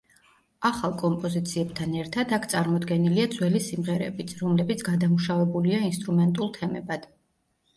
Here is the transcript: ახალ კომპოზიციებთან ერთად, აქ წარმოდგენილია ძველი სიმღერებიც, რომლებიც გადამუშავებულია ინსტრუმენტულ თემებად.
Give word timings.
ახალ 0.67 0.93
კომპოზიციებთან 1.01 1.93
ერთად, 2.03 2.33
აქ 2.37 2.47
წარმოდგენილია 2.53 3.27
ძველი 3.35 3.61
სიმღერებიც, 3.67 4.33
რომლებიც 4.41 4.83
გადამუშავებულია 4.89 5.85
ინსტრუმენტულ 5.91 6.51
თემებად. 6.59 7.07